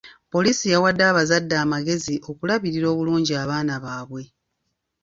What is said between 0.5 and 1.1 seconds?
yawadde